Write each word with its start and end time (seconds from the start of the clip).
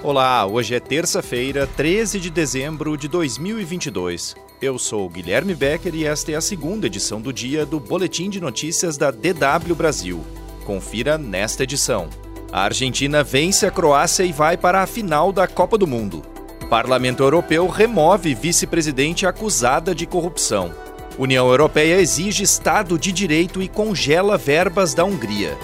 Olá, 0.00 0.46
hoje 0.46 0.76
é 0.76 0.80
terça-feira, 0.80 1.66
13 1.66 2.20
de 2.20 2.30
dezembro 2.30 2.96
de 2.96 3.08
2022. 3.08 4.36
Eu 4.62 4.78
sou 4.78 5.08
Guilherme 5.08 5.56
Becker 5.56 5.92
e 5.92 6.04
esta 6.04 6.30
é 6.30 6.36
a 6.36 6.40
segunda 6.40 6.86
edição 6.86 7.20
do 7.20 7.32
dia 7.32 7.66
do 7.66 7.80
Boletim 7.80 8.30
de 8.30 8.40
Notícias 8.40 8.96
da 8.96 9.10
DW 9.10 9.74
Brasil. 9.76 10.24
Confira 10.64 11.18
nesta 11.18 11.64
edição. 11.64 12.08
A 12.52 12.62
Argentina 12.62 13.24
vence 13.24 13.66
a 13.66 13.72
Croácia 13.72 14.22
e 14.22 14.30
vai 14.30 14.56
para 14.56 14.82
a 14.82 14.86
final 14.86 15.32
da 15.32 15.48
Copa 15.48 15.76
do 15.76 15.86
Mundo. 15.86 16.22
Parlamento 16.70 17.24
Europeu 17.24 17.66
remove 17.66 18.36
vice-presidente 18.36 19.26
acusada 19.26 19.96
de 19.96 20.06
corrupção. 20.06 20.72
União 21.18 21.48
Europeia 21.48 22.00
exige 22.00 22.44
Estado 22.44 22.96
de 22.96 23.10
Direito 23.10 23.60
e 23.60 23.66
congela 23.66 24.38
verbas 24.38 24.94
da 24.94 25.04
Hungria. 25.04 25.58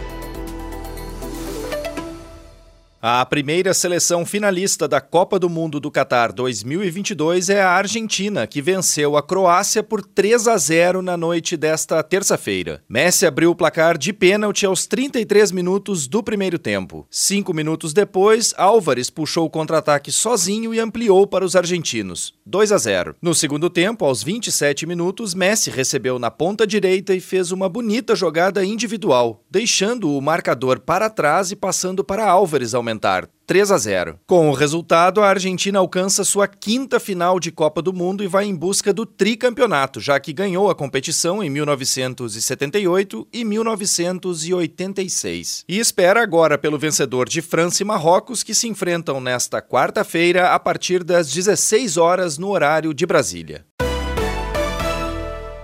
A 3.06 3.22
primeira 3.26 3.74
seleção 3.74 4.24
finalista 4.24 4.88
da 4.88 4.98
Copa 4.98 5.38
do 5.38 5.50
Mundo 5.50 5.78
do 5.78 5.90
Catar 5.90 6.32
2022 6.32 7.50
é 7.50 7.60
a 7.60 7.68
Argentina, 7.68 8.46
que 8.46 8.62
venceu 8.62 9.14
a 9.14 9.22
Croácia 9.22 9.82
por 9.82 10.00
3 10.00 10.48
a 10.48 10.56
0 10.56 11.02
na 11.02 11.14
noite 11.14 11.54
desta 11.54 12.02
terça-feira. 12.02 12.82
Messi 12.88 13.26
abriu 13.26 13.50
o 13.50 13.54
placar 13.54 13.98
de 13.98 14.10
pênalti 14.10 14.64
aos 14.64 14.86
33 14.86 15.52
minutos 15.52 16.08
do 16.08 16.22
primeiro 16.22 16.58
tempo. 16.58 17.06
Cinco 17.10 17.52
minutos 17.52 17.92
depois, 17.92 18.54
Álvares 18.56 19.10
puxou 19.10 19.44
o 19.44 19.50
contra-ataque 19.50 20.10
sozinho 20.10 20.72
e 20.72 20.80
ampliou 20.80 21.26
para 21.26 21.44
os 21.44 21.54
argentinos. 21.54 22.32
2 22.46 22.72
a 22.72 22.78
0. 22.78 23.16
No 23.20 23.34
segundo 23.34 23.68
tempo, 23.68 24.06
aos 24.06 24.22
27 24.22 24.86
minutos, 24.86 25.34
Messi 25.34 25.68
recebeu 25.68 26.18
na 26.18 26.30
ponta 26.30 26.66
direita 26.66 27.14
e 27.14 27.20
fez 27.20 27.52
uma 27.52 27.68
bonita 27.68 28.16
jogada 28.16 28.64
individual, 28.64 29.44
deixando 29.50 30.10
o 30.10 30.22
marcador 30.22 30.80
para 30.80 31.10
trás 31.10 31.50
e 31.50 31.56
passando 31.56 32.02
para 32.02 32.26
Álvares 32.26 32.72
aumentar 32.72 32.93
aumentar 32.94 33.28
3 33.46 33.72
a 33.72 33.76
0. 33.76 34.18
Com 34.26 34.48
o 34.48 34.54
resultado, 34.54 35.20
a 35.20 35.28
Argentina 35.28 35.78
alcança 35.78 36.24
sua 36.24 36.48
quinta 36.48 36.98
final 36.98 37.38
de 37.38 37.52
Copa 37.52 37.82
do 37.82 37.92
Mundo 37.92 38.24
e 38.24 38.26
vai 38.26 38.46
em 38.46 38.54
busca 38.54 38.90
do 38.90 39.04
tricampeonato, 39.04 40.00
já 40.00 40.18
que 40.18 40.32
ganhou 40.32 40.70
a 40.70 40.74
competição 40.74 41.44
em 41.44 41.50
1978 41.50 43.28
e 43.30 43.44
1986. 43.44 45.66
E 45.68 45.78
espera 45.78 46.22
agora 46.22 46.56
pelo 46.56 46.78
vencedor 46.78 47.28
de 47.28 47.42
França 47.42 47.82
e 47.82 47.86
Marrocos, 47.86 48.42
que 48.42 48.54
se 48.54 48.66
enfrentam 48.66 49.20
nesta 49.20 49.60
quarta-feira 49.60 50.54
a 50.54 50.58
partir 50.58 51.04
das 51.04 51.30
16 51.30 51.98
horas 51.98 52.38
no 52.38 52.48
horário 52.48 52.94
de 52.94 53.04
Brasília. 53.04 53.66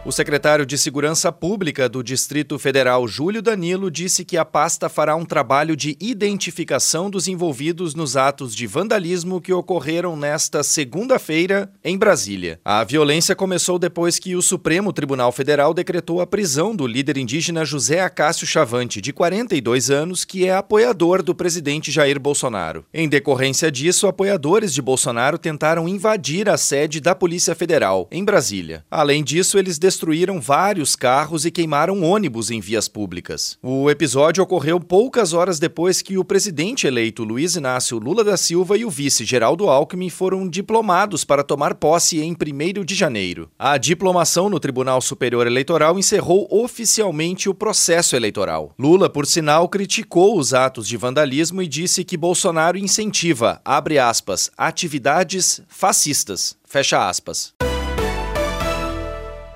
O 0.02 0.10
secretário 0.10 0.64
de 0.64 0.78
Segurança 0.78 1.30
Pública 1.30 1.86
do 1.86 2.02
Distrito 2.02 2.58
Federal, 2.58 3.06
Júlio 3.06 3.42
Danilo, 3.42 3.90
disse 3.90 4.24
que 4.24 4.38
a 4.38 4.46
pasta 4.46 4.88
fará 4.88 5.14
um 5.14 5.26
trabalho 5.26 5.76
de 5.76 5.94
identificação 6.00 7.10
dos 7.10 7.28
envolvidos 7.28 7.94
nos 7.94 8.16
atos 8.16 8.56
de 8.56 8.66
vandalismo 8.66 9.42
que 9.42 9.52
ocorreram 9.52 10.16
nesta 10.16 10.62
segunda-feira 10.62 11.70
em 11.84 11.98
Brasília. 11.98 12.58
A 12.64 12.82
violência 12.82 13.36
começou 13.36 13.78
depois 13.78 14.18
que 14.18 14.34
o 14.34 14.40
Supremo 14.40 14.90
Tribunal 14.90 15.30
Federal 15.32 15.74
decretou 15.74 16.22
a 16.22 16.26
prisão 16.26 16.74
do 16.74 16.86
líder 16.86 17.18
indígena 17.18 17.62
José 17.62 18.00
Acácio 18.00 18.46
Chavante, 18.46 19.02
de 19.02 19.12
42 19.12 19.90
anos, 19.90 20.24
que 20.24 20.46
é 20.46 20.54
apoiador 20.54 21.22
do 21.22 21.34
presidente 21.34 21.90
Jair 21.90 22.18
Bolsonaro. 22.18 22.86
Em 22.92 23.06
decorrência 23.06 23.70
disso, 23.70 24.06
apoiadores 24.06 24.72
de 24.72 24.80
Bolsonaro 24.80 25.36
tentaram 25.36 25.86
invadir 25.86 26.48
a 26.48 26.56
sede 26.56 27.00
da 27.00 27.14
Polícia 27.14 27.54
Federal, 27.54 28.08
em 28.10 28.24
Brasília. 28.24 28.82
Além 28.90 29.22
disso, 29.22 29.58
eles 29.58 29.78
destruíram 29.91 30.41
vários 30.41 30.94
carros 30.94 31.44
e 31.44 31.50
queimaram 31.50 32.05
ônibus 32.05 32.48
em 32.48 32.60
vias 32.60 32.86
públicas. 32.86 33.58
O 33.60 33.91
episódio 33.91 34.41
ocorreu 34.41 34.78
poucas 34.78 35.32
horas 35.32 35.58
depois 35.58 36.00
que 36.00 36.16
o 36.16 36.24
presidente 36.24 36.86
eleito 36.86 37.24
Luiz 37.24 37.56
Inácio 37.56 37.98
Lula 37.98 38.22
da 38.22 38.36
Silva 38.36 38.78
e 38.78 38.84
o 38.84 38.91
vice 38.91 39.24
Geraldo 39.24 39.69
Alckmin 39.69 40.08
foram 40.08 40.48
diplomados 40.48 41.24
para 41.24 41.42
tomar 41.42 41.74
posse 41.74 42.20
em 42.20 42.36
1 42.36 42.84
de 42.84 42.94
janeiro. 42.94 43.50
A 43.59 43.76
diplomação 43.78 44.48
no 44.48 44.60
Tribunal 44.60 45.00
Superior 45.00 45.44
Eleitoral 45.44 45.98
encerrou 45.98 46.47
oficialmente 46.48 47.48
o 47.48 47.54
processo 47.54 48.14
eleitoral. 48.14 48.72
Lula, 48.78 49.10
por 49.10 49.26
sinal, 49.26 49.69
criticou 49.69 50.38
os 50.38 50.54
atos 50.54 50.87
de 50.87 50.97
vandalismo 50.97 51.60
e 51.60 51.66
disse 51.66 52.04
que 52.04 52.16
Bolsonaro 52.16 52.78
incentiva, 52.78 53.60
abre 53.64 53.98
aspas, 53.98 54.53
atividades 54.56 55.60
fascistas, 55.69 56.56
fecha 56.64 57.09
aspas. 57.09 57.59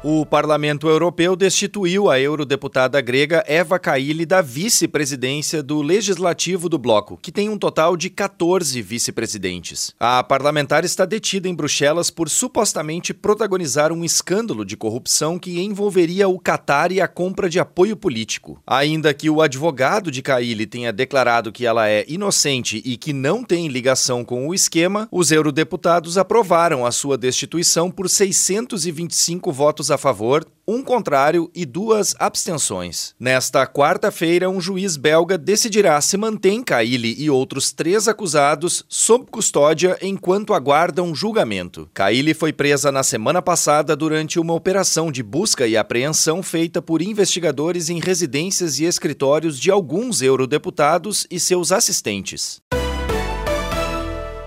O 0.07 0.27
Parlamento 0.27 0.87
Europeu 0.87 1.35
destituiu 1.35 2.11
a 2.11 2.21
eurodeputada 2.21 3.01
grega 3.01 3.43
Eva 3.47 3.79
Kaili 3.79 4.27
da 4.27 4.43
vice-presidência 4.43 5.63
do 5.63 5.81
Legislativo 5.81 6.69
do 6.69 6.77
Bloco, 6.77 7.19
que 7.23 7.33
tem 7.33 7.49
um 7.49 7.57
total 7.57 7.97
de 7.97 8.11
14 8.11 8.83
vice-presidentes. 8.83 9.95
A 9.99 10.23
parlamentar 10.23 10.85
está 10.85 11.07
detida 11.07 11.49
em 11.49 11.55
Bruxelas 11.55 12.11
por 12.11 12.29
supostamente 12.29 13.15
protagonizar 13.15 13.95
um 13.95 14.05
escândalo 14.05 14.63
de 14.63 14.77
corrupção 14.77 15.39
que 15.39 15.59
envolveria 15.63 16.29
o 16.29 16.39
Catar 16.39 16.93
e 16.93 17.01
a 17.01 17.09
compra 17.09 17.49
de 17.49 17.59
apoio 17.59 17.97
político. 17.97 18.61
Ainda 18.67 19.15
que 19.15 19.31
o 19.31 19.41
advogado 19.41 20.11
de 20.11 20.21
Kaili 20.21 20.67
tenha 20.67 20.93
declarado 20.93 21.51
que 21.51 21.65
ela 21.65 21.89
é 21.89 22.05
inocente 22.07 22.83
e 22.85 22.99
que 22.99 23.15
não 23.15 23.43
tem 23.43 23.69
ligação 23.69 24.23
com 24.23 24.47
o 24.47 24.53
esquema, 24.53 25.09
os 25.11 25.33
eurodeputados 25.33 26.19
aprovaram 26.19 26.85
a 26.85 26.93
sua 26.93 27.17
destituição 27.17 27.91
por 27.91 28.07
625 28.07 29.51
votos 29.51 29.94
a 29.95 29.99
favor, 29.99 30.47
um 30.67 30.83
contrário 30.83 31.51
e 31.55 31.65
duas 31.65 32.15
abstenções. 32.19 33.15
Nesta 33.19 33.67
quarta-feira, 33.67 34.49
um 34.49 34.61
juiz 34.61 34.97
belga 34.97 35.37
decidirá 35.37 36.01
se 36.01 36.17
mantém 36.17 36.63
Kaili 36.63 37.15
e 37.19 37.29
outros 37.29 37.73
três 37.73 38.09
acusados 38.09 38.85
sob 38.89 39.27
custódia 39.31 39.99
enquanto 40.01 40.55
aguardam 40.55 41.15
julgamento. 41.15 41.89
Kaili 41.93 42.35
foi 42.35 42.53
presa 42.53 42.91
na 42.91 43.03
semana 43.03 43.43
passada 43.43 43.95
durante 43.95 44.39
uma 44.39 44.55
operação 44.55 45.13
de 45.13 45.23
busca 45.23 45.67
e 45.67 45.77
apreensão 45.77 46.43
feita 46.43 46.81
por 46.81 47.03
investigadores 47.03 47.89
em 47.89 48.01
residências 48.01 48.79
e 48.79 48.85
escritórios 48.85 49.59
de 49.59 49.71
alguns 49.71 50.23
eurodeputados 50.23 51.27
e 51.31 51.39
seus 51.39 51.73
assistentes. 51.73 52.63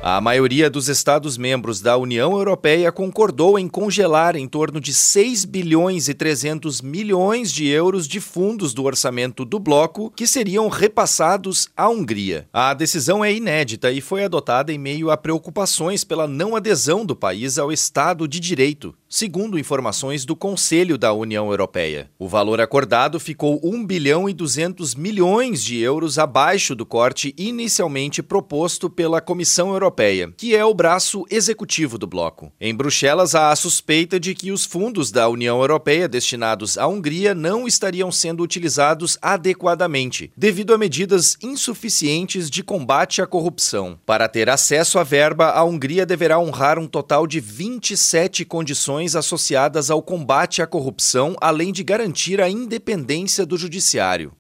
A 0.02 0.22
maioria 0.22 0.70
dos 0.70 0.88
Estados-membros 0.88 1.82
da 1.82 1.98
União 1.98 2.32
Europeia 2.34 2.92
concordou 2.92 3.58
em 3.58 3.68
congelar 3.68 4.36
em 4.36 4.48
torno 4.48 4.80
de 4.80 4.94
6 4.94 5.44
bilhões 5.44 6.08
e 6.08 6.14
300 6.14 6.82
milhões 6.82 7.52
de 7.52 7.68
euros 7.68 8.08
de 8.08 8.22
fundos 8.22 8.74
do 8.76 8.84
orçamento 8.84 9.44
do 9.44 9.60
bloco 9.60 10.12
que 10.16 10.28
seriam 10.28 10.70
repassados 10.70 11.68
à 11.76 11.90
Hungria. 11.90 12.48
A 12.54 12.74
decisão 12.76 13.26
é 13.26 13.34
inédita 13.34 13.92
e 13.92 14.00
foi 14.00 14.24
adotada 14.24 14.72
em 14.72 14.78
meio 14.78 15.10
a 15.10 15.18
preocupações 15.18 16.04
pela 16.04 16.28
não 16.28 16.56
adesão 16.56 17.04
do 17.04 17.16
país 17.16 17.58
ao 17.58 17.72
Estado 17.72 18.28
de 18.28 18.40
Direito, 18.40 18.94
segundo 19.10 19.58
informações 19.58 20.26
do 20.26 20.36
Conselho 20.36 20.98
da 20.98 21.12
União 21.12 21.50
Europeia. 21.50 22.10
O 22.20 22.28
valor 22.28 22.62
acordado 22.62 23.20
ficou 23.20 23.60
1 23.64 23.86
bilhão 23.86 24.30
e 24.30 24.34
200 24.34 24.96
milhões 24.96 25.64
de 25.64 25.80
euros 25.80 26.20
abaixo 26.20 26.76
do 26.76 26.86
corte 26.86 27.34
inicialmente 27.38 28.22
proposto 28.22 28.90
pela 28.90 29.20
Comissão 29.20 29.74
Europeia, 29.98 30.32
que 30.38 30.56
é 30.56 30.64
o 30.64 30.74
braço 30.74 31.26
executivo 31.30 31.98
do 31.98 32.06
bloco. 32.06 32.52
Em 32.62 32.74
Bruxelas, 32.74 33.34
há 33.34 33.52
a 33.52 33.56
suspeita 33.56 34.20
de 34.20 34.36
que 34.36 34.52
os 34.52 34.64
fundos 34.64 35.12
da 35.12 35.28
União 35.28 35.60
Europeia 35.60 36.08
destinados 36.08 36.78
à 36.78 36.86
Hungria 36.86 37.34
não 37.34 37.68
estariam 37.68 38.12
sendo 38.12 38.44
utilizados 38.44 39.18
adequadamente, 39.22 40.32
devido 40.38 40.74
a 40.74 40.78
medidas 40.78 41.36
insuficientes 41.42 42.48
de 42.48 42.62
combate 42.62 43.24
à 43.24 43.26
corrupção. 43.26 43.98
Para 44.06 44.30
ter 44.30 44.50
acesso 44.50 45.00
à 45.00 45.04
verba, 45.04 45.50
a 45.50 45.64
Hungria 45.64 46.06
deverá 46.06 46.40
honrar 46.40 46.78
um 46.78 46.88
total 46.88 47.26
de 47.26 47.40
27 47.40 48.46
condições 48.46 49.16
associadas 49.16 49.90
ao 49.90 50.04
combate 50.04 50.62
à 50.62 50.68
corrupção, 50.68 51.36
além 51.42 51.72
de 51.72 51.84
garantir 51.84 52.40
a 52.40 52.48
independência 52.48 53.48
do 53.48 53.58
judiciário. 53.58 54.32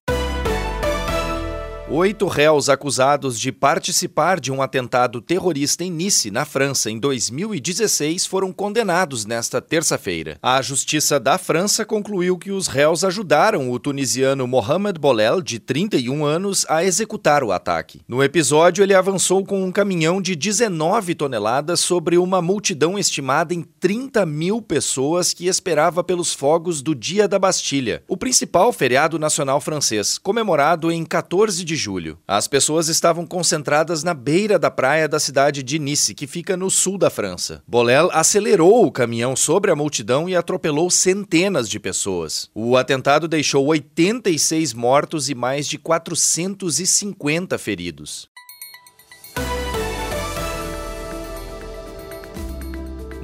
Oito 1.89 2.27
réus 2.27 2.67
acusados 2.67 3.39
de 3.39 3.49
participar 3.49 4.41
de 4.41 4.51
um 4.51 4.61
atentado 4.61 5.21
terrorista 5.21 5.85
em 5.85 5.89
Nice, 5.89 6.29
na 6.29 6.43
França, 6.43 6.91
em 6.91 6.99
2016, 6.99 8.25
foram 8.25 8.51
condenados 8.51 9.25
nesta 9.25 9.61
terça-feira. 9.61 10.37
A 10.43 10.61
Justiça 10.61 11.17
da 11.17 11.37
França 11.37 11.85
concluiu 11.85 12.37
que 12.37 12.51
os 12.51 12.67
réus 12.67 13.05
ajudaram 13.05 13.71
o 13.71 13.79
tunisiano 13.79 14.45
Mohamed 14.45 14.99
Bolel, 14.99 15.41
de 15.41 15.59
31 15.59 16.25
anos, 16.25 16.65
a 16.67 16.83
executar 16.83 17.41
o 17.41 17.53
ataque. 17.53 18.01
No 18.05 18.21
episódio, 18.21 18.83
ele 18.83 18.93
avançou 18.93 19.45
com 19.45 19.63
um 19.63 19.71
caminhão 19.71 20.21
de 20.21 20.35
19 20.35 21.15
toneladas 21.15 21.79
sobre 21.79 22.17
uma 22.17 22.41
multidão 22.41 22.99
estimada 22.99 23.53
em 23.53 23.61
30 23.61 24.25
mil 24.25 24.61
pessoas 24.61 25.33
que 25.33 25.47
esperava 25.47 26.03
pelos 26.03 26.33
fogos 26.33 26.81
do 26.81 26.93
Dia 26.93 27.29
da 27.29 27.39
Bastilha, 27.39 28.03
o 28.09 28.17
principal 28.17 28.73
feriado 28.73 29.17
nacional 29.17 29.61
francês, 29.61 30.17
comemorado 30.17 30.91
em 30.91 31.05
14 31.05 31.63
de 31.63 31.76
julho. 31.77 32.17
As 32.27 32.47
pessoas 32.47 32.89
estavam 32.89 33.25
concentradas 33.25 34.03
na 34.03 34.13
beira 34.13 34.59
da 34.59 34.69
praia 34.69 35.07
da 35.07 35.19
cidade 35.19 35.63
de 35.63 35.79
Nice, 35.79 36.13
que 36.13 36.27
fica 36.27 36.57
no 36.57 36.69
sul 36.69 36.97
da 36.97 37.09
França. 37.09 37.63
Bolel 37.67 38.09
acelerou 38.11 38.85
o 38.85 38.91
caminhão 38.91 39.35
sobre 39.35 39.71
a 39.71 39.75
multidão 39.75 40.27
e 40.27 40.35
atropelou 40.35 40.89
centenas 40.89 41.69
de 41.69 41.79
pessoas. 41.79 42.49
O 42.53 42.75
atentado 42.75 43.27
deixou 43.27 43.65
86 43.67 44.73
mortos 44.73 45.29
e 45.29 45.35
mais 45.35 45.67
de 45.67 45.77
450 45.77 47.57
feridos. 47.57 48.29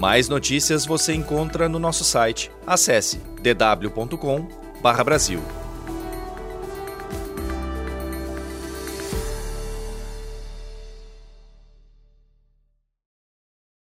Mais 0.04 0.28
notícias 0.28 0.86
você 0.86 1.14
encontra 1.14 1.70
no 1.70 1.80
nosso 1.80 2.04
site. 2.04 2.52
Acesse 2.68 3.22
dw.com/brasil. 3.42 5.63